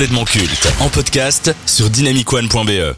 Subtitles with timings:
[0.00, 2.96] complètement culte en podcast sur dynamicone.be.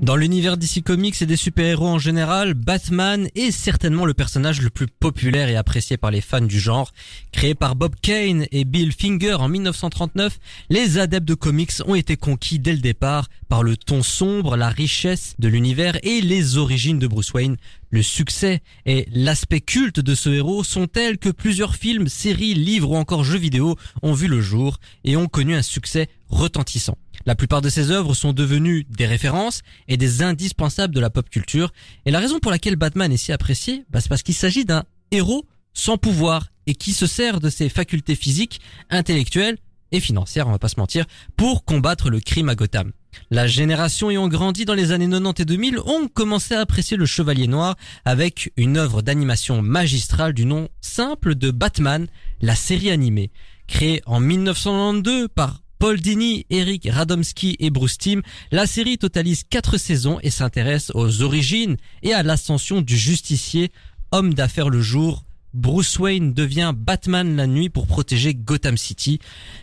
[0.00, 4.70] Dans l'univers DC Comics et des super-héros en général, Batman est certainement le personnage le
[4.70, 6.92] plus populaire et apprécié par les fans du genre.
[7.32, 10.38] Créé par Bob Kane et Bill Finger en 1939,
[10.68, 14.68] les adeptes de comics ont été conquis dès le départ par le ton sombre, la
[14.68, 17.56] richesse de l'univers et les origines de Bruce Wayne.
[17.90, 22.92] Le succès et l'aspect culte de ce héros sont tels que plusieurs films, séries, livres
[22.92, 26.96] ou encore jeux vidéo ont vu le jour et ont connu un succès retentissant.
[27.26, 31.28] La plupart de ses œuvres sont devenues des références et des indispensables de la pop
[31.28, 31.72] culture.
[32.06, 34.84] Et la raison pour laquelle Batman est si apprécié, bah, c'est parce qu'il s'agit d'un
[35.10, 39.58] héros sans pouvoir et qui se sert de ses facultés physiques, intellectuelles
[39.92, 42.92] et financières, on va pas se mentir, pour combattre le crime à Gotham.
[43.30, 47.06] La génération ayant grandi dans les années 90 et 2000 ont commencé à apprécier le
[47.06, 52.06] Chevalier Noir avec une œuvre d'animation magistrale du nom simple de Batman,
[52.40, 53.30] la série animée.
[53.66, 58.20] Créée en 1992 par Paul Dini, Eric Radomski et Bruce Timm,
[58.52, 63.72] la série totalise quatre saisons et s'intéresse aux origines et à l'ascension du justicier,
[64.12, 65.24] homme d'affaires le jour.
[65.54, 69.20] Bruce Wayne devient Batman la nuit pour protéger Gotham City.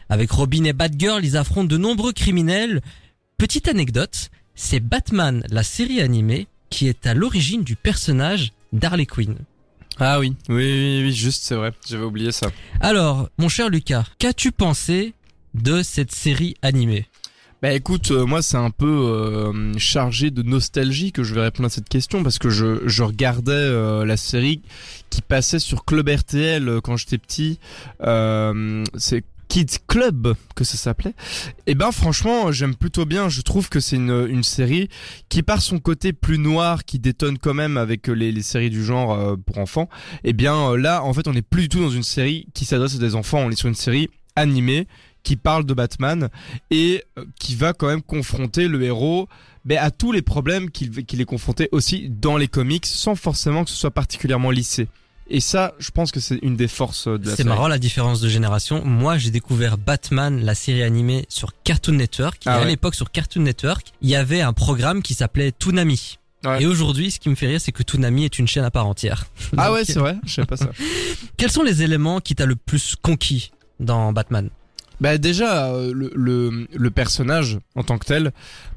[0.10, 2.82] Avec Robin et Batgirl, ils affrontent de nombreux criminels.
[3.40, 9.38] Petite anecdote, c'est Batman, la série animée, qui est à l'origine du personnage d'Harley Quinn.
[10.00, 12.48] Ah oui, oui, oui, oui, juste, c'est vrai, j'avais oublié ça.
[12.82, 15.14] Alors, mon cher Lucas, qu'as-tu pensé
[15.54, 17.06] de cette série animée?
[17.62, 21.68] Bah écoute, euh, moi c'est un peu euh, chargé de nostalgie que je vais répondre
[21.68, 24.64] à cette question parce que je, je regardais euh, la série
[25.12, 27.60] qui passait sur Club RTL quand j'étais petit.
[28.00, 29.24] C'est
[29.58, 31.16] Kids Club que ça s'appelait.
[31.66, 33.28] Et ben franchement, j'aime plutôt bien.
[33.28, 34.88] Je trouve que c'est une, série
[35.30, 39.14] qui par son côté plus noir, qui détonne quand même avec les, séries du genre
[39.14, 39.90] euh, pour enfants.
[40.24, 42.66] Et bien euh, là, en fait, on n'est plus du tout dans une série qui
[42.66, 43.40] s'adresse à des enfants.
[43.40, 44.88] On est sur une série animée
[45.24, 46.30] qui parle de Batman
[46.70, 49.28] et euh, qui va quand même confronter le héros
[49.66, 53.72] ben, à tous les problèmes qu'il est confronté aussi dans les comics sans forcément que
[53.72, 54.88] ce soit particulièrement lissé.
[55.30, 58.22] Et ça, je pense que c'est une des forces de la C'est marrant la différence
[58.22, 58.84] de génération.
[58.86, 62.42] Moi, j'ai découvert Batman, la série animée sur Cartoon Network.
[62.46, 66.18] Ah et à l'époque, sur Cartoon Network, il y avait un programme qui s'appelait Toonami.
[66.46, 66.64] Ouais.
[66.64, 68.88] Et aujourd'hui, ce qui me fait rire, c'est que Toonami est une chaîne à part
[68.88, 69.26] entière.
[69.58, 70.70] Ah Donc, ouais, c'est vrai, je sais pas ça.
[71.38, 74.50] Quels sont les éléments qui t'a le plus conquis dans Batman?
[75.00, 78.32] Bah déjà euh, le, le, le personnage en tant que tel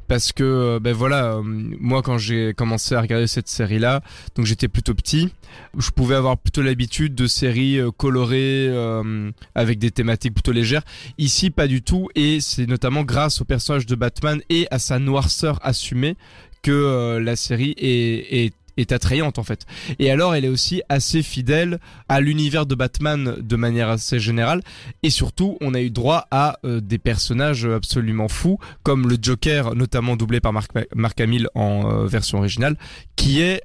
[0.06, 4.02] parce que ben voilà euh, moi quand j'ai commencé à regarder cette série là
[4.34, 5.32] donc j'étais plutôt petit
[5.78, 10.82] je pouvais avoir plutôt l'habitude de séries colorées euh, avec des thématiques plutôt légères.
[11.16, 14.98] Ici pas du tout et c'est notamment grâce au personnage de Batman et à sa
[14.98, 16.16] noirceur assumée
[16.62, 19.66] que la série est, est est attrayante en fait.
[19.98, 24.62] Et alors elle est aussi assez fidèle à l'univers de Batman de manière assez générale
[25.02, 29.74] et surtout, on a eu droit à euh, des personnages absolument fous, comme le Joker,
[29.74, 32.76] notamment doublé par Mark, Mark Hamill en euh, version originale,
[33.16, 33.62] qui est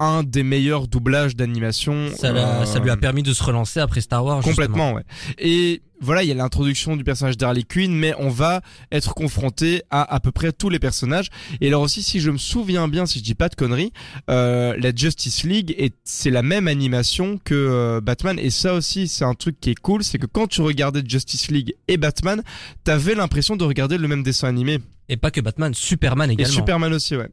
[0.00, 2.08] un des meilleurs doublages d'animation.
[2.16, 4.42] ça, euh, lui a permis de se relancer après Star Wars.
[4.42, 4.54] justement.
[4.54, 5.04] Complètement, ouais.
[5.38, 8.60] Et voilà, il y a l'introduction du personnage d'Harley Quinn, mais on va
[8.92, 11.28] être confronté à à peu près tous les personnages.
[11.60, 13.92] Et alors aussi, si je me souviens bien, si je dis pas de conneries,
[14.30, 18.38] euh, la Justice League, est- c'est la même animation que euh, Batman.
[18.38, 21.50] Et ça aussi, c'est un truc qui est cool, c'est que quand tu regardais Justice
[21.50, 22.42] League et Batman,
[22.84, 24.78] t'avais l'impression de regarder le même dessin animé.
[25.08, 26.54] Et pas que Batman, Superman Et également.
[26.54, 27.28] Superman aussi, ouais.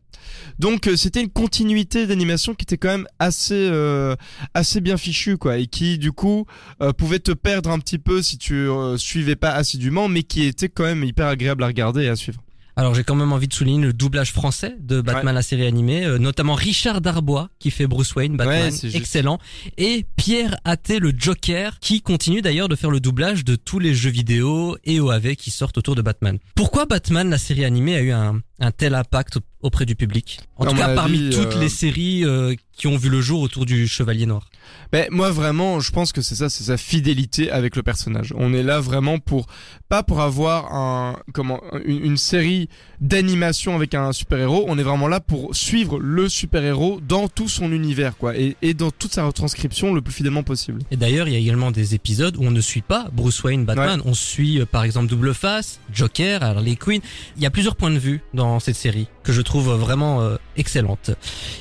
[0.59, 4.15] Donc euh, c'était une continuité d'animation qui était quand même assez euh,
[4.53, 6.45] assez bien fichue quoi et qui du coup
[6.81, 10.43] euh, pouvait te perdre un petit peu si tu euh, suivais pas assidûment mais qui
[10.43, 12.41] était quand même hyper agréable à regarder et à suivre.
[12.75, 16.05] Alors j'ai quand même envie de souligner le doublage français de Batman la série animée,
[16.05, 19.39] euh, notamment Richard Darbois qui fait Bruce Wayne, Batman, Ouais, excellent,
[19.77, 23.93] et Pierre Atté le Joker qui continue d'ailleurs de faire le doublage de tous les
[23.93, 26.37] jeux vidéo et OAV qui sortent autour de Batman.
[26.55, 30.65] Pourquoi Batman la série animée a eu un, un tel impact auprès du public En
[30.65, 33.65] tout cas parmi avis, toutes euh, les séries euh, qui ont vu le jour autour
[33.65, 34.49] du Chevalier Noir.
[34.91, 38.33] Ben moi vraiment, je pense que c'est ça, c'est sa fidélité avec le personnage.
[38.37, 39.47] On est là vraiment pour
[39.89, 42.69] pas pour avoir un comment une, une série
[42.99, 47.71] d'animation avec un super-héros, on est vraiment là pour suivre le super-héros dans tout son
[47.71, 50.81] univers quoi et, et dans toute sa retranscription le plus fidèlement possible.
[50.91, 53.65] Et d'ailleurs, il y a également des épisodes où on ne suit pas Bruce Wayne,
[53.65, 54.01] Batman.
[54.05, 57.01] On suit euh, par exemple Double Face, Joker, Harley Quinn.
[57.37, 60.37] Il y a plusieurs points de vue dans cette série que je trouve vraiment euh,
[60.57, 61.11] excellente.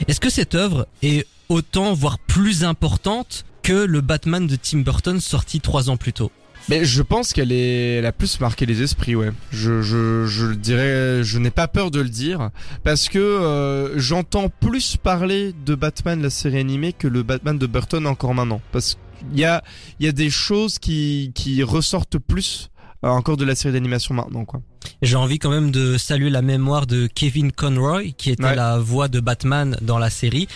[0.08, 5.20] Est-ce que cette œuvre est autant, voire plus importante que le Batman de Tim Burton
[5.20, 6.30] sorti trois ans plus tôt?
[6.68, 9.32] Mais je pense qu'elle est, elle a plus marqué les esprits, ouais.
[9.50, 12.50] Je, je, je le dirais, je n'ai pas peur de le dire
[12.84, 17.66] parce que euh, j'entends plus parler de Batman la série animée que le Batman de
[17.66, 18.60] Burton encore maintenant.
[18.72, 19.64] Parce qu'il y a,
[19.98, 22.70] il y a des choses qui, qui ressortent plus
[23.04, 24.60] euh, encore de la série d'animation maintenant, quoi.
[25.02, 28.54] J'ai envie quand même de saluer la mémoire de Kevin Conroy, qui était Ouais.
[28.54, 30.46] la voix de Batman dans la série.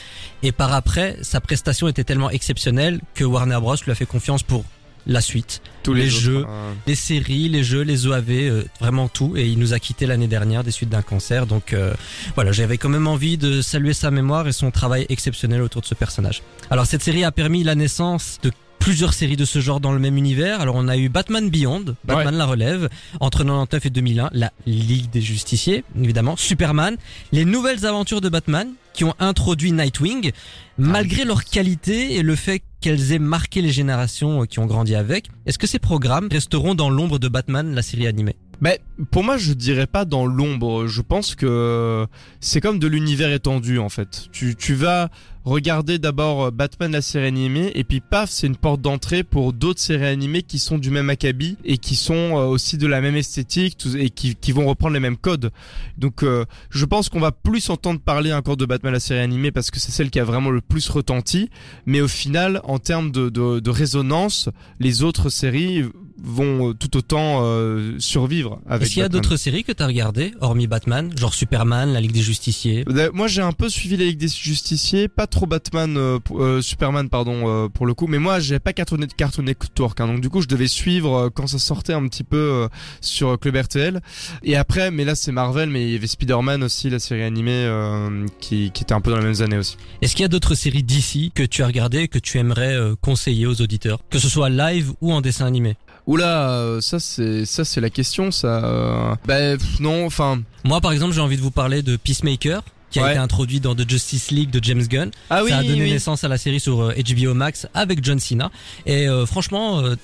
[0.43, 3.77] Et par après, sa prestation était tellement exceptionnelle que Warner Bros.
[3.85, 4.65] lui a fait confiance pour
[5.07, 5.61] la suite.
[5.83, 6.47] Tous Les jeux.
[6.49, 9.35] euh, Les séries, les jeux, les OAV, euh, vraiment tout.
[9.37, 11.47] Et il nous a quitté l'année dernière des suites d'un cancer.
[11.47, 11.93] Donc euh,
[12.35, 15.87] voilà, j'avais quand même envie de saluer sa mémoire et son travail exceptionnel autour de
[15.87, 16.43] ce personnage.
[16.71, 19.99] Alors cette série a permis la naissance de plusieurs séries de ce genre dans le
[19.99, 20.61] même univers.
[20.61, 22.89] Alors on a eu Batman Beyond, Batman la relève,
[23.21, 26.97] entre 99 et 2001, la Ligue des Justiciers, évidemment, Superman,
[27.33, 30.33] les nouvelles aventures de Batman qui ont introduit Nightwing,
[30.79, 34.95] malgré leur qualité et le fait qu'elles aient marqué les générations euh, qui ont grandi
[34.95, 35.29] avec.
[35.47, 38.37] Est-ce que ces programmes resteront dans l'ombre de Batman, la série animée?
[38.65, 38.81] Mais
[39.11, 40.87] pour moi, je dirais pas dans l'ombre.
[40.87, 42.07] Je pense que
[42.41, 44.29] c'est comme de l'univers étendu en fait.
[44.33, 45.11] Tu, tu vas
[45.45, 49.53] regarder d'abord euh, Batman la série animée et puis paf, c'est une porte d'entrée pour
[49.53, 53.03] d'autres séries animées qui sont du même acabit et qui sont euh, aussi de la
[53.03, 55.51] même esthétique et qui, qui vont reprendre les mêmes codes.
[55.99, 59.53] Donc euh, je pense qu'on va plus entendre parler encore de Batman la série animée
[59.53, 61.51] parce que c'est celle qui a vraiment le plus retenti.
[61.85, 64.49] Mais au final, en termes de, de résonance,
[64.81, 65.85] les autres séries
[66.25, 69.87] vont euh, tout autant euh, survivre avec Est-ce qu'il y a d'autres séries que t'as
[69.87, 72.85] regardées, hormis Batman, genre Superman, la Ligue des Justiciers?
[72.89, 76.63] Euh, Moi j'ai un peu suivi la Ligue des Justiciers, pas trop Batman, euh, euh,
[76.63, 80.21] Superman pardon euh, pour le coup, mais moi j'ai pas Cartoon, Cartoon Network, hein, donc
[80.21, 82.69] du coup je devais suivre quand ça sortait un petit peu
[83.01, 84.01] sur Club RTL.
[84.43, 87.53] Et après, mais là c'est Marvel, mais il y avait Spider-Man aussi, la série animée
[87.53, 89.77] euh, qui, qui était un peu dans les mêmes années aussi.
[90.01, 93.47] Est-ce qu'il y a d'autres séries d'ici que tu as regardées que tu aimerais conseiller
[93.47, 95.77] aux auditeurs, que ce soit live ou en dessin animé?
[96.07, 98.63] Oula, euh, ça c'est ça c'est la question, ça.
[98.65, 100.43] euh, Bah pff, non, enfin.
[100.65, 103.11] Moi, par exemple, j'ai envie de vous parler de Peacemaker, qui a Ouais.
[103.13, 105.11] été introduit dans The Justice League de James Gunn.
[105.31, 105.91] Ah oui, Ça a donné oui.
[105.93, 108.51] naissance à la série sur euh, HBO Max avec John Cena.
[108.87, 109.97] Et euh, franchement, euh,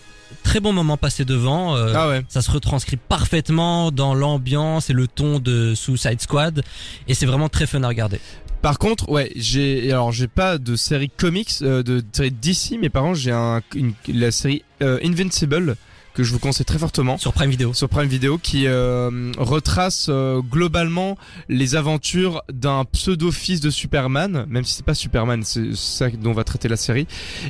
[0.42, 1.76] très bon moment passé devant.
[1.76, 2.22] euh, Ah ouais.
[2.28, 6.62] Ça se retranscrit parfaitement dans l'ambiance et le ton de Suicide Squad.
[7.08, 8.20] Et c'est vraiment très fun à regarder.
[8.62, 12.90] Par contre, ouais, j'ai alors j'ai pas de série comics euh, de série DC, mais
[12.90, 15.76] par contre j'ai un une, la série euh, Invincible
[16.14, 17.72] que je vous conseille très fortement Sur Prime Video.
[17.72, 21.16] sur Prime Video qui euh, retrace euh, globalement
[21.48, 26.44] les aventures d'un pseudo-fils de Superman, même si c'est pas Superman, c'est ça dont va
[26.44, 27.06] traiter la série.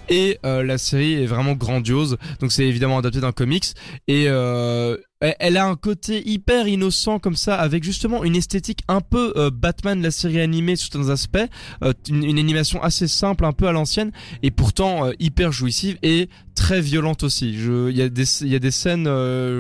[0.09, 3.75] Et euh, la série est vraiment grandiose, donc c'est évidemment adapté d'un comics
[4.09, 9.01] et euh, elle- a un côté hyper innocent comme ça, avec justement une esthétique un
[9.03, 11.39] peu euh, Batman la série animée sur certains aspects,
[11.83, 14.13] euh, une, une animation assez simple, un peu à l'ancienne,
[14.43, 17.51] et pourtant euh, hyper jouissive et très violente aussi.
[17.53, 19.09] Il y a des, y a des scènes,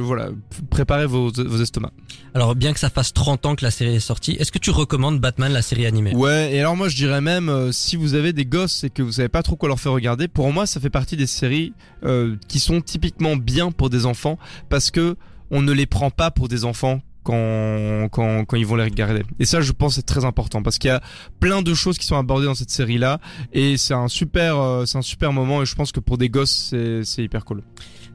[0.00, 0.30] voilà,
[0.70, 1.92] préparez vos, vos estomacs.
[2.34, 4.70] Alors, bien que ça fasse 30 ans que la série est sortie, est-ce que tu
[4.70, 6.14] recommandes Batman, la série animée?
[6.14, 9.12] Ouais, et alors moi je dirais même, si vous avez des gosses et que vous
[9.12, 11.72] savez pas trop quoi leur faire regarder, pour moi ça fait partie des séries
[12.48, 15.16] qui sont typiquement bien pour des enfants, parce que
[15.50, 19.23] on ne les prend pas pour des enfants quand, quand, quand ils vont les regarder.
[19.38, 21.02] Et ça, je pense, c'est très important parce qu'il y a
[21.38, 23.20] plein de choses qui sont abordées dans cette série-là
[23.52, 26.29] et c'est un super, euh, c'est un super moment et je pense que pour des
[26.29, 27.62] gosses, c'est, c'est hyper cool.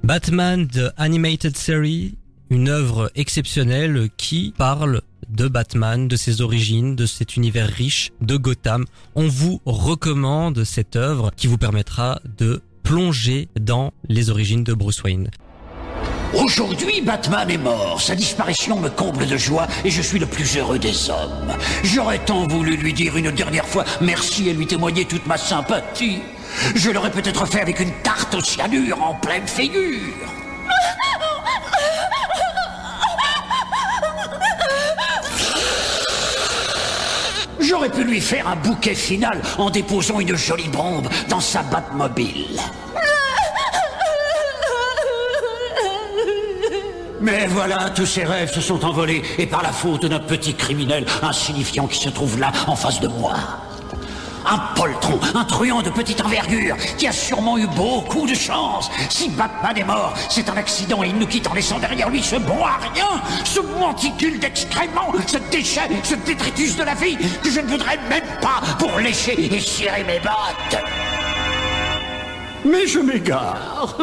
[0.04, 2.18] Batman The Animated Series,
[2.50, 8.38] une œuvre exceptionnelle qui parle de Batman, de ses origines, de cet univers riche de
[8.38, 8.86] Gotham.
[9.16, 15.02] On vous recommande cette œuvre qui vous permettra de plonger dans les origines de Bruce
[15.04, 15.32] Wayne.
[16.36, 18.02] Aujourd'hui, Batman est mort.
[18.02, 21.54] Sa disparition me comble de joie et je suis le plus heureux des hommes.
[21.84, 26.20] J'aurais tant voulu lui dire une dernière fois merci et lui témoigner toute ma sympathie.
[26.76, 30.14] Je l'aurais peut-être fait avec une tarte au cyanure en pleine figure.
[37.60, 42.60] J'aurais pu lui faire un bouquet final en déposant une jolie bombe dans sa Batmobile.
[47.22, 51.06] Mais voilà, tous ces rêves se sont envolés et par la faute d'un petit criminel
[51.22, 53.36] insignifiant qui se trouve là en face de moi.
[54.48, 58.92] Un poltron, un truand de petite envergure qui a sûrement eu beaucoup de chance.
[59.10, 62.22] Si Batman est mort, c'est un accident et il nous quitte en laissant derrière lui
[62.22, 67.50] ce bon à rien, ce monticule d'excréments, ce déchet, ce détritus de la vie que
[67.50, 70.84] je ne voudrais même pas pour lécher et cirer mes bottes.
[72.66, 73.96] Mais je m'égare.